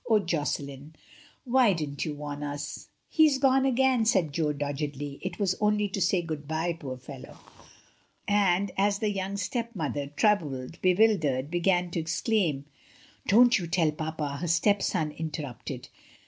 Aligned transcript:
"Oh, 0.09 0.17
Josselin, 0.19 0.95
why 1.43 1.73
didn't 1.73 2.05
you 2.05 2.15
warn 2.15 2.41
us?" 2.41 2.87
"He 3.07 3.27
is 3.27 3.37
gone 3.37 3.67
again," 3.67 4.03
said 4.03 4.33
Jo 4.33 4.51
doggedly; 4.51 5.19
"it 5.21 5.37
was 5.37 5.53
only 5.61 5.87
to 5.89 6.01
say 6.01 6.23
good 6.23 6.47
bye, 6.47 6.73
poor 6.73 6.97
fellow." 6.97 7.37
And, 8.27 8.71
as 8.79 8.97
the 8.97 9.11
young 9.11 9.37
stepmother, 9.37 10.07
troubled, 10.07 10.81
bewildered, 10.81 11.51
began 11.51 11.91
to 11.91 11.99
exclaim: 11.99 12.65
"Don't 13.27 13.59
you 13.59 13.67
tell 13.67 13.91
papa," 13.91 14.37
her 14.41 14.47
stepson 14.47 15.11
inter 15.11 15.43
rupted. 15.43 15.89